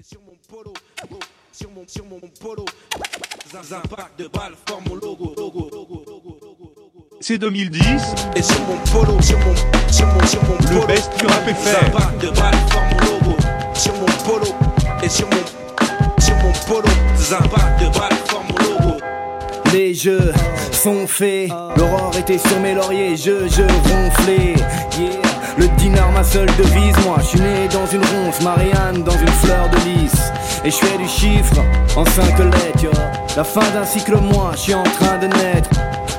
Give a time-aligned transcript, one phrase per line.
[0.00, 0.72] sur mon polo,
[1.52, 2.64] sur mon, sur mon polo,
[3.54, 6.38] un impact de balles forme mon logo, logo, logo, logo,
[7.20, 8.02] C'est 2010.
[8.34, 9.54] Et sur mon polo, sur mon,
[9.92, 11.86] sur mon, sur mon polo, Le best du rap un FR.
[11.86, 13.36] impact de balles forme mon logo,
[13.74, 14.54] sur mon polo,
[15.02, 19.00] et sur mon, sur mon polo, un impact de balles forme mon logo.
[19.72, 20.32] Les jeux
[20.72, 24.54] sont faits, l'aurore était sur mes lauriers, je, je ronflais.
[24.98, 25.31] Yeah.
[25.58, 29.28] Le dinar, ma seule devise, moi je suis né dans une ronce, Marianne dans une
[29.28, 30.32] fleur de lys.
[30.64, 31.60] Et je fais du chiffre
[31.96, 32.90] en cinq lettres, yo.
[33.36, 35.68] La fin d'un cycle, moi je suis en train de naître.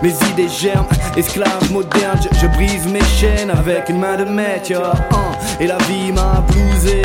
[0.02, 0.88] Mes idées germent,
[1.18, 4.80] esclave moderne, je, brise mes chaînes avec une main de maître, yo.
[5.60, 7.02] Et la vie m'a blousé.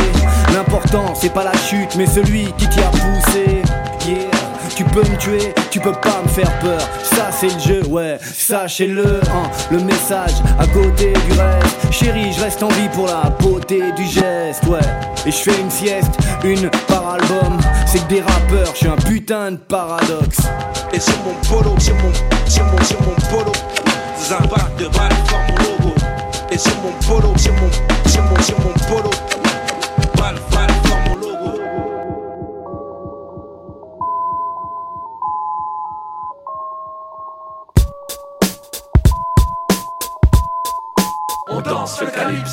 [0.55, 3.63] L'important c'est pas la chute, mais celui qui t'y a poussé.
[4.79, 6.81] Tu peux me tuer, tu peux pas me faire peur.
[7.03, 9.21] Ça c'est le jeu, ouais, sachez-le.
[9.25, 9.51] hein.
[9.73, 11.77] Le message à côté du reste.
[11.91, 14.79] Chérie, je reste en vie pour la beauté du geste, ouais.
[15.27, 16.13] Et je fais une sieste,
[16.45, 17.59] une par album.
[17.87, 20.43] C'est que des rappeurs, je suis un putain de paradoxe.
[20.93, 22.13] Et sur mon polo, sur mon,
[22.49, 23.51] sur mon, sur mon polo,
[24.31, 25.95] impact de balles forme logo.
[26.53, 29.11] Et sur mon polo, sur mon, sur mon, sur mon polo,
[30.17, 30.71] balles, balles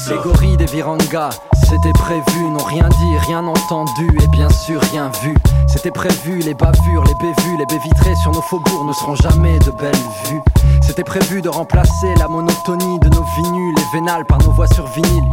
[0.10, 1.30] Les gorilles des Viranga,
[1.68, 5.34] c'était prévu, n'ont rien dit, rien entendu et bien sûr rien vu.
[5.68, 9.58] C'était prévu, les bavures, les bévues, les baies vitrées sur nos faubourgs ne seront jamais
[9.60, 10.42] de belles vues.
[10.82, 14.86] C'était prévu de remplacer la monotonie de nos vinyles et vénales par nos voix sur
[14.88, 15.26] vinyle.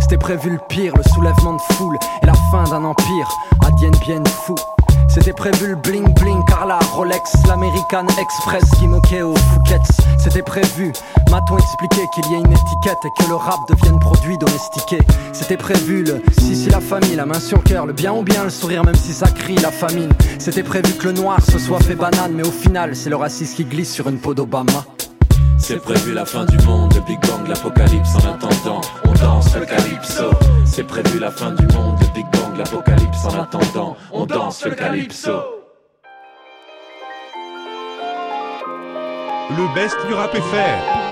[0.00, 3.28] C'était prévu le pire, le soulèvement de foule et la fin d'un empire,
[3.66, 4.54] Adien bien fou.
[5.16, 9.80] C'était prévu le bling bling, Carla, Rolex, l'American Express qui moquait aux Fouquettes.
[10.18, 10.92] C'était prévu,
[11.30, 14.98] m'a-t-on expliqué qu'il y ait une étiquette et que le rap devienne produit domestiqué?
[15.32, 18.22] C'était prévu le si si la famille, la main sur le cœur, le bien ou
[18.22, 20.10] bien, le sourire même si ça crie la famine.
[20.38, 23.56] C'était prévu que le noir se soit fait banane, mais au final c'est le raciste
[23.56, 24.84] qui glisse sur une peau d'Obama.
[25.58, 28.82] C'est prévu la fin du monde, le Big Bang, l'apocalypse en attendant.
[29.06, 30.24] On danse le calypso.
[30.66, 32.25] C'est prévu la fin du monde, le Big
[32.56, 33.96] L'apocalypse en attendant.
[34.12, 35.42] On danse le calypso.
[39.50, 41.06] Le best du rap FR.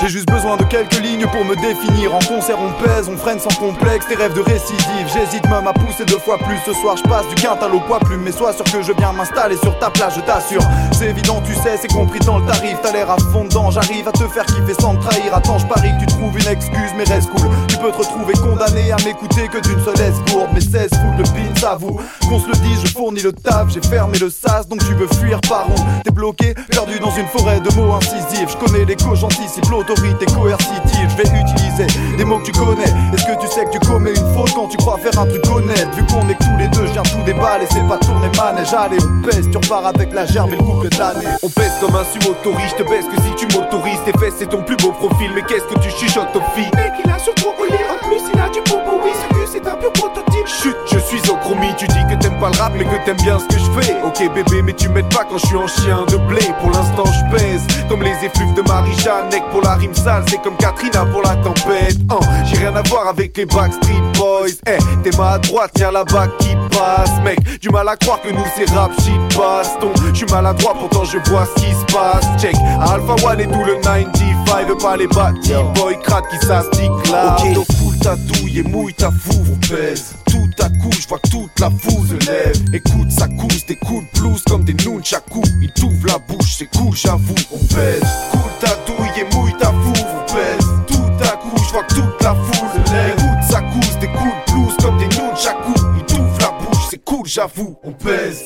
[0.00, 2.14] J'ai juste besoin de quelques lignes pour me définir.
[2.14, 4.06] En concert, on pèse, on freine sans complexe.
[4.06, 6.58] Tes rêves de récidive, j'hésite même à pousser deux fois plus.
[6.64, 8.22] Ce soir, je passe du quintal au poids plume.
[8.22, 10.62] Mais sois sûr que je viens m'installer sur ta place, je t'assure.
[10.98, 12.76] C'est évident, tu sais, c'est compris dans le tarif.
[12.82, 15.32] T'as l'air à fond dedans, j'arrive à te faire kiffer sans te trahir.
[15.32, 17.48] Attends, je parie que tu trouves une excuse, mais reste cool.
[17.68, 20.48] Tu peux te retrouver condamné à m'écouter que d'une seule escourde.
[20.52, 22.00] Mais 16 foot, le pin, vous.
[22.28, 25.06] Qu'on se le dise, je fournis le taf, j'ai fermé le sas, donc tu veux
[25.06, 26.02] fuir par où?
[26.02, 28.50] T'es bloqué, perdu dans une forêt de mots incisifs.
[28.50, 31.08] Je connais les causes, j'anticipe l'autorité coercitive.
[31.10, 31.86] Je vais utiliser
[32.16, 32.90] des mots que tu connais.
[33.14, 35.46] Est-ce que tu sais que tu commets une faute quand tu crois faire un truc
[35.46, 35.88] honnête?
[35.94, 38.74] Vu qu'on est tous les deux, je viens tout déballer, c'est pas tourner manège.
[38.74, 41.26] Allez, pèse, tu repars avec la gerbe et le de l'année.
[41.42, 44.48] On pèse comme un sumotori, je te baisse que si tu m'autorises Tes fesses c'est
[44.48, 47.50] ton plus beau profil, mais qu'est-ce que tu chuchotes aux filles Mec, il a surtout
[47.58, 50.46] roulé, en plus il a du popo, oui, c'est que c'est un pur prototype.
[50.46, 53.16] Chut, je suis au chromie, tu dis que t'aimes pas le rap mais que t'aimes
[53.18, 53.96] bien ce que je fais.
[54.04, 56.40] Ok bébé mais tu m'aides pas quand je suis en chien de blé.
[56.60, 60.56] Pour l'instant je pèse comme les effluves de Marie-Jeanne pour la rime sale c'est comme
[60.56, 61.96] Katrina pour la tempête.
[62.10, 64.58] Hein, J'ai rien à voir avec les Backstreet Boys.
[64.66, 67.12] Eh, t'es ma droite, y'a la bague qui passe.
[67.22, 69.92] Mec, du mal à croire que nous c'est rap shit baston.
[70.12, 72.26] Je suis maladroit pourtant je vois ce qui se passe.
[72.40, 77.10] Check, à Alpha One et tout le 95 Pas les bâtis boy crade qui s'astique
[77.12, 77.36] là.
[77.38, 77.52] Ok.
[77.54, 77.66] Donc
[78.02, 81.67] ta douille et mouille ta On pèse tout à coup, je vois que toute la
[81.70, 82.56] foule se lève.
[82.72, 86.70] Écoute, ça couche des coups de blues comme des nunchakus Il t'ouvre la bouche, c'est
[86.76, 91.36] cool, j'avoue, on pèse Coule ta douille et mouille ta fouve, on pèse Tout à
[91.36, 93.14] coup, je vois que toute la foule se lève.
[93.18, 97.04] Écoute, ça couche des coups de blues comme des nunchakus Il t'ouvre la bouche, c'est
[97.04, 98.42] cool, j'avoue, on pèse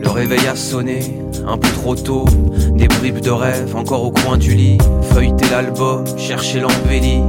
[0.00, 1.00] Le réveil a sonné,
[1.48, 2.24] un peu trop tôt.
[2.72, 4.78] Des bribes de rêve encore au coin du lit.
[5.12, 7.22] Feuilleter l'album, chercher l'embellie.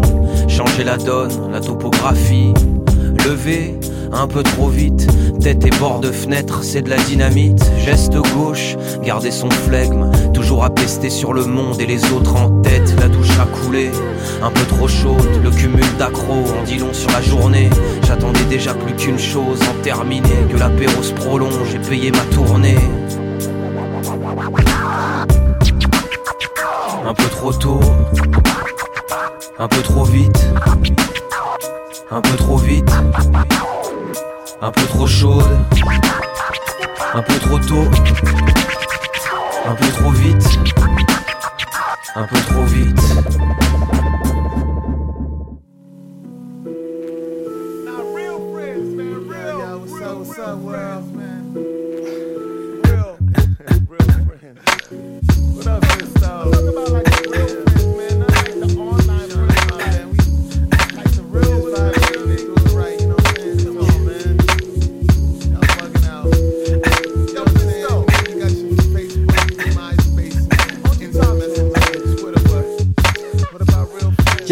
[0.47, 2.53] Changer la donne, la topographie.
[3.25, 3.79] Lever
[4.11, 5.07] un peu trop vite.
[5.39, 7.63] Tête et bord de fenêtre, c'est de la dynamite.
[7.77, 10.11] Geste gauche, garder son flegme.
[10.33, 12.95] Toujours à pester sur le monde et les autres en tête.
[12.99, 13.91] La douche a coulé,
[14.43, 15.29] un peu trop chaude.
[15.43, 17.69] Le cumul d'accros en dit long sur la journée.
[18.05, 20.29] J'attendais déjà plus qu'une chose, en terminer.
[20.51, 22.77] Que l'apéro se prolonge et payer ma tournée.
[27.09, 27.79] Un peu trop tôt,
[29.57, 30.45] un peu trop vite,
[32.11, 32.91] un peu trop vite,
[34.61, 35.43] un peu trop chaude,
[37.15, 37.87] Un peu trop tôt,
[39.65, 40.59] un peu trop vite,
[42.15, 43.01] un peu trop vite.
[56.29, 57.08] A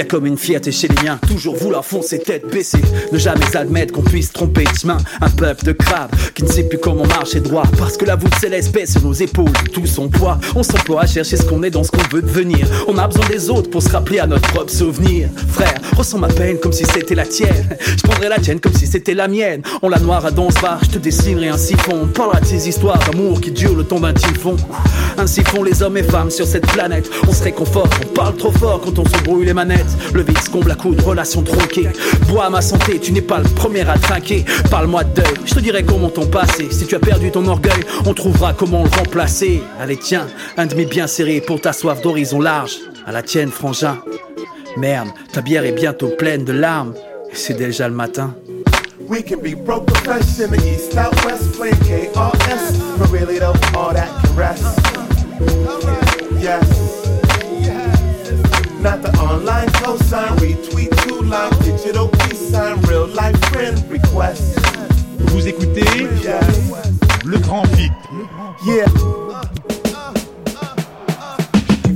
[0.07, 2.81] comme une fierté chez les miens, toujours vouloir foncer tête baissée,
[3.12, 4.98] ne jamais admettre qu'on puisse tromper de chemin.
[5.21, 8.33] Un peuple de crabes qui ne sait plus comment marcher droit, parce que la voûte
[8.39, 10.39] céleste pèse sur nos épaules, tout son poids.
[10.56, 12.68] On s'emploie à chercher ce qu'on est dans ce qu'on veut devenir.
[12.88, 15.30] On a besoin des autres pour se rappeler à notre propre souvenir.
[15.50, 17.77] Frère, ressens ma peine comme si c'était la tienne.
[17.80, 19.62] Je prendrais la tienne comme si c'était la mienne.
[19.81, 22.00] On la noire à danse bar, je te dessinerai un siphon.
[22.04, 24.56] On parlera de ces histoires d'amour qui durent le temps d'un typhon.
[25.18, 27.09] Ainsi font les hommes et femmes sur cette planète.
[27.27, 29.97] On se réconforte, on parle trop fort quand on se brouille les manettes.
[30.14, 31.44] Le vice comble à coups de relations.
[32.28, 34.46] Bois à ma santé, tu n'es pas le premier à trinquer.
[34.70, 36.68] Parle-moi de deuil, je te dirai comment ton passé.
[36.72, 39.62] Si tu as perdu ton orgueil, on trouvera comment le remplacer.
[39.80, 40.28] Allez, tiens,
[40.58, 42.78] un demi bien serré pour ta soif d'horizon large.
[43.06, 44.00] À la tienne, frangin.
[44.78, 46.94] Merde, ta bière est bientôt pleine de larmes.
[47.34, 48.34] C'est déjà le matin.
[49.10, 49.88] We can be broke
[58.82, 60.38] Not the online cosign.
[60.38, 62.80] Retweet two line digital peace sign.
[62.82, 64.60] Real life friend request.
[65.20, 65.86] Vous écoutez
[66.24, 66.68] Yes
[67.28, 67.92] le grand hit.
[68.66, 68.86] Yeah.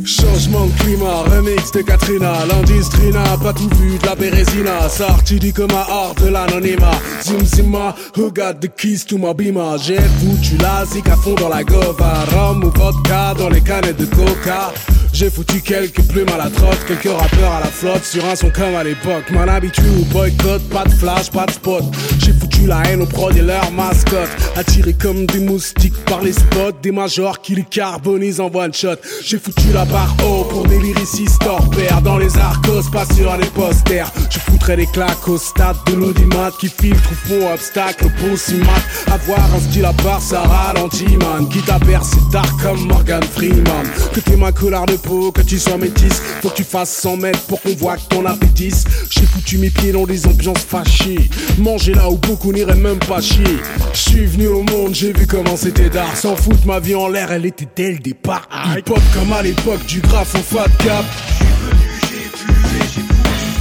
[0.05, 5.39] Changement de climat, remix de Katrina L'industrie n'a pas tout vu de la bérésina Sorti
[5.39, 6.99] du coma hors de l'anonymat.
[7.23, 9.77] Zim zima, who got the keys to my bima?
[9.77, 13.97] J'ai foutu la zik à fond dans la gova Rhum ou vodka dans les canettes
[13.97, 14.73] de coca
[15.13, 18.49] j'ai foutu quelques plumes à la trotte, quelques rappeurs à la flotte Sur un son
[18.49, 21.83] comme à l'époque, m'en habitue au boycott Pas de flash, pas de spot.
[22.19, 24.29] J'ai foutu la haine aux prod et leurs mascottes.
[24.55, 28.95] Attirés comme des moustiques par les spots Des majors qui les carbonisent en one shot.
[29.23, 33.35] J'ai foutu la barre haut pour des lyricistes hors pair Dans les arcos, pas sur
[33.37, 34.11] les posters.
[34.29, 38.55] Je foutrais des claques au stade de l'audimat Qui filtre au fond obstacle pour si
[38.55, 41.49] mat Avoir un style à part, ça ralentit man.
[41.49, 43.85] Qui t'aperce, c'est dark comme Morgan Freeman.
[44.13, 44.95] Que t'es ma couleur de
[45.33, 46.21] que tu sois métisse.
[46.41, 48.73] Faut que tu fasses 100 mètres pour qu'on voit que ton appétit
[49.09, 51.29] J'ai foutu mes pieds dans des ambiances fâchées.
[51.57, 53.57] Manger là où beaucoup n'iraient même pas chier.
[53.93, 56.15] Je suis venu au monde, j'ai vu comment c'était d'art.
[56.15, 58.47] Sans foutre ma vie en l'air, elle était dès le départ.
[58.67, 61.05] Hip hop comme à l'époque du graphe au fat cap.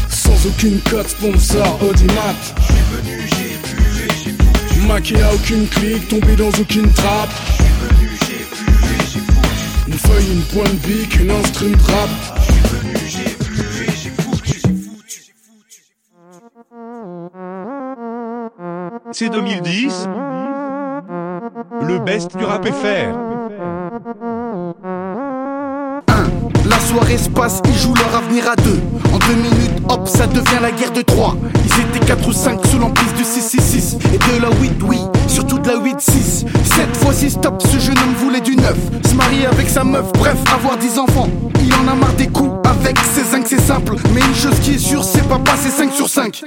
[0.08, 2.36] Sans aucune cote sponsor Audimat.
[4.86, 7.30] Maqué à aucune clique, tombé dans aucune trappe
[10.18, 12.08] une pointe bique, une instrum trap
[19.12, 20.08] C'est 2010.
[21.82, 23.16] Le best du rap FR.
[26.90, 27.28] Soirée se
[27.68, 28.80] ils jouent leur avenir à deux.
[29.14, 31.36] En deux minutes, hop, ça devient la guerre de Troie.
[31.64, 34.98] Ils étaient 4 ou 5 sous l'emprise du 666 et de la 8, oui,
[35.28, 36.46] surtout de la 8-6.
[36.64, 38.76] Cette fois-ci, stop, ce jeune homme voulait du neuf.
[39.08, 41.28] Se marier avec sa meuf, bref, avoir 10 enfants.
[41.62, 43.94] Il en a marre des coups avec ses zincs, c'est simple.
[44.12, 46.42] Mais une chose qui est sûre, c'est pas passer 5 sur 5.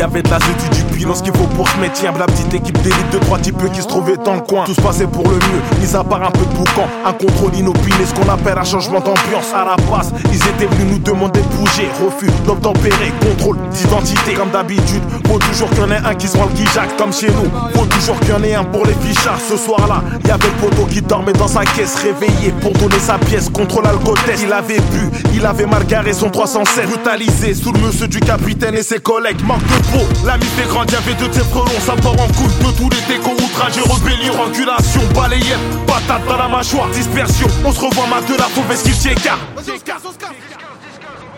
[0.00, 2.80] Y'avait de la zétu du pilon, ce qu'il faut pour se mettre La petite équipe
[2.80, 4.64] d'élite de trois types qui se trouvaient dans le coin.
[4.64, 6.88] Tout se passait pour le mieux, mis à part un peu de boucan.
[7.04, 9.52] Un contrôle inopiné, ce qu'on appelle un changement d'ambiance.
[9.54, 11.86] À la base, ils étaient venus nous demander de bouger.
[12.02, 14.32] Refus d'obtempérer, contrôle d'identité.
[14.32, 17.12] Comme d'habitude, faut toujours qu'il y en ait un qui se rend le guijac Comme
[17.12, 20.46] chez nous, faut toujours qu'il y en ait un pour les fichards Ce soir-là, y'avait
[20.46, 24.52] le poteau qui dormait dans sa caisse Réveillé pour donner sa pièce, contrôle alcotest Il
[24.52, 28.82] avait bu, il avait mal garé son 307 Brutalisé sous le monsieur du capitaine et
[28.82, 29.42] ses collègues.
[29.44, 32.54] Manque de peau, la mise est grande, y'avait deux têtes frelons Ça part en couille
[32.60, 37.46] de tous les décos, outrage et rébellion Angulation, balayette, patate dans la mâchoire, dispersion.
[37.64, 39.40] On se revoit ma de la mauvaise qu'il t'écarte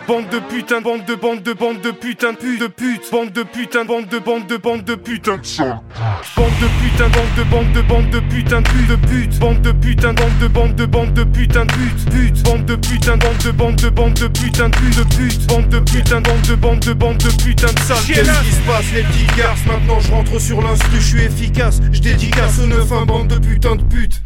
[0.07, 3.43] Bande de putain, bande de bande de bande de putain, pute de pute, bande de
[3.43, 5.37] putain, bande de bande de bande de putain.
[5.37, 9.71] Bande de putain, bande de bande de bande de putain, pute de pute, bande de
[9.71, 13.51] putain, bande de bande de bande de putain, pute, pute, bande de putain, bande de
[13.51, 16.93] bande de bande de putain, pute de pute, bande de putain, bande de bande de
[16.93, 17.97] bande de putain de sale.
[18.05, 21.79] Qu'est-ce qui se passe les petits garces Maintenant je rentre sur l'instru, je suis efficace,
[21.93, 24.21] je dédicace aux neuf un bande de putain de pute.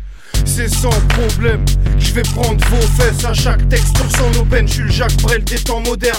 [0.46, 1.63] C'est sans problème,
[2.00, 5.44] je vais prendre vos fesses à chaque texte sans open, je suis le Jacques Brel
[5.44, 6.15] des temps modernes.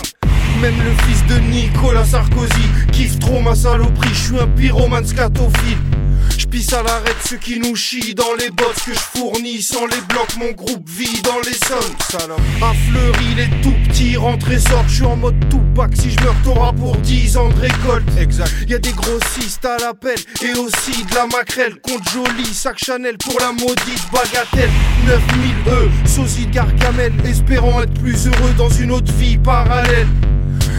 [0.61, 5.79] Même le fils de Nicolas Sarkozy kiffe trop ma saloperie, je suis un pyromane scatophile.
[6.49, 9.61] Bis à l'arrêt de ceux qui nous chient dans les bottes que je fournis.
[9.61, 11.95] Sans les blocs, mon groupe vit dans les sommes.
[12.63, 14.89] À Fleury, les tout petits rentrent et sortent.
[14.89, 15.91] Je suis en mode Tupac.
[15.95, 18.09] Si je meurs, t'auras pour 10 ans de récolte.
[18.19, 18.51] Exact.
[18.67, 21.77] Y a des grossistes à l'appel et aussi de la maquerelle.
[21.83, 24.71] Compte joli, sac Chanel pour la maudite bagatelle.
[25.07, 27.13] 9000 E, sosie de Gargamel.
[27.27, 30.09] Espérant être plus heureux dans une autre vie parallèle.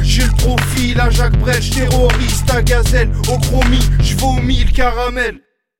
[0.01, 5.39] J'ai le profil à Jacques Brèche, terroriste à gazelle, au chromie, je vomis le caramel.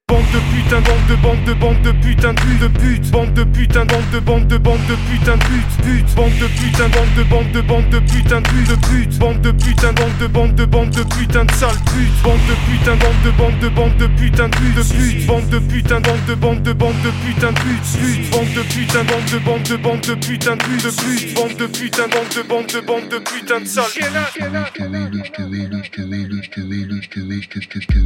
[0.10, 3.34] Bande de putain, bande de bande de bande de putain de pute de pute Bande
[3.36, 6.90] de putain, bande de bande de bande de putain de pute pute Bande de putain,
[6.90, 10.18] bande de bande de bande de putain de pute de pute Bande de putain, bande
[10.18, 13.60] de bande de bande de putain de sale pute Bande de putain, bande de bande
[13.60, 16.74] de bande de putain de pute de pute Bande de putain, bande de bande de
[16.74, 20.16] bande de putain de pute pute Bande de putain, bande de bande de bande de
[20.16, 23.60] putain de pute de pute Bande de putain, bande de bande de bande de putain
[23.62, 23.86] de sale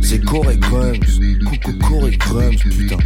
[0.02, 1.00] C'est Corey Crumbs,
[1.64, 2.98] coucou Corey Crumbs, putain.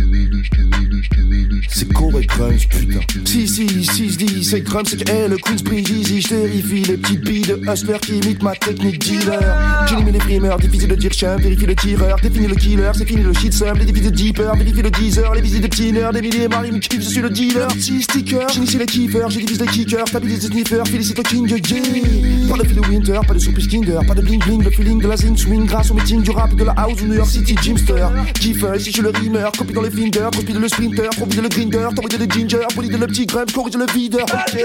[1.67, 2.99] C'est Corey putain.
[3.25, 6.95] Si, si, si, je dis c'est Crumbs, c'est que le Queensbridge Easy, je terrifie les
[6.95, 9.85] petites billes de hustler qui imitent ma technique dealer.
[9.89, 13.23] J'élimine les primeurs, difficile de dire chum, vérifie le tireur, définis le killer, c'est fini
[13.23, 16.13] le shit sum, les défis de deeper, vérifie le teaser, les visites de petits nerfs,
[16.13, 17.67] des milliers, Marie me je suis le dealer.
[17.77, 21.49] Si sticker, j'initie les kiffers, j'ai divise les kickers, stabilise les sniffers, félicite le king,
[21.49, 22.47] yeah.
[22.49, 25.07] Pas de fil winter, pas de surprise Kinder, pas de bling bling, le feeling de
[25.07, 28.07] la zing swing grâce au meeting du rap de la house New York City Jimster.
[28.35, 31.41] Kiffer, si je le rimeur, copie dans les fingers, copie de le sprinter, trop de
[31.41, 34.25] le grinder, trop de le ginger, poli de le petit grub, corrige le videur.
[34.25, 34.63] Ok,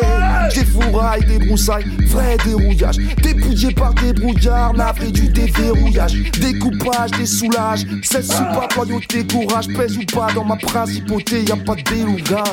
[0.54, 7.26] j'ai fourrailles, des broussailles, vrai dérouillage, dépouillé par des brouillards, navré du déverrouillage, découpage, des
[7.26, 11.74] soulages, cesse ou pas, loyauté, courage, pèse ou pas dans ma principauté, y a pas
[11.74, 12.44] de beluga.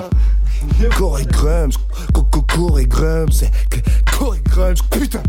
[0.95, 1.25] Corey
[2.13, 3.51] Coco Corey Grums, c'est
[4.11, 5.23] Corey Grums, putain.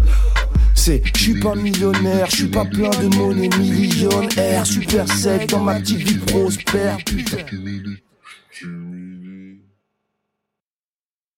[0.74, 5.60] C'est, je suis pas millionnaire, je suis pas plein de monnaie millionnaire, super sec dans
[5.60, 7.36] ma petite vie prospère, putain.